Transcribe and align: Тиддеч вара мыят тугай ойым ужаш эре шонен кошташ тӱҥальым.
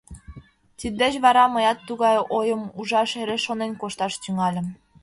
Тиддеч 0.77 1.13
вара 1.25 1.45
мыят 1.53 1.79
тугай 1.87 2.17
ойым 2.37 2.61
ужаш 2.79 3.11
эре 3.21 3.37
шонен 3.45 3.71
кошташ 3.81 4.13
тӱҥальым. 4.21 4.67